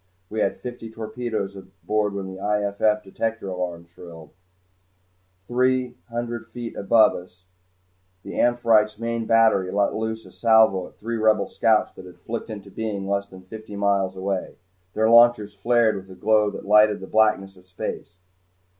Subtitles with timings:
[0.31, 3.03] We had fifty torpedoes aboard when the I.F.F.
[3.03, 4.27] detector shrilled alarm.
[5.47, 7.43] Three hundred feet above us
[8.23, 12.49] the "Amphitrite's" main battery let loose a salvo at three Rebel scouts that had flickered
[12.49, 14.55] into being less than fifty miles away.
[14.95, 18.15] Their launchers flared with a glow that lighted the blackness of space.